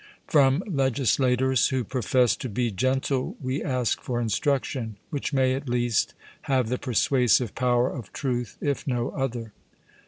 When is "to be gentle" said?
2.37-3.37